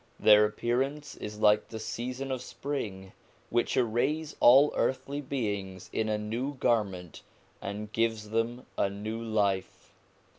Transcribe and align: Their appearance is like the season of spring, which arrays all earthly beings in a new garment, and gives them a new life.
Their 0.19 0.45
appearance 0.45 1.13
is 1.17 1.37
like 1.37 1.67
the 1.67 1.77
season 1.79 2.31
of 2.31 2.41
spring, 2.41 3.11
which 3.51 3.77
arrays 3.77 4.35
all 4.39 4.73
earthly 4.75 5.21
beings 5.21 5.91
in 5.93 6.09
a 6.09 6.17
new 6.17 6.55
garment, 6.55 7.21
and 7.61 7.93
gives 7.93 8.31
them 8.31 8.65
a 8.79 8.89
new 8.89 9.21
life. 9.21 9.93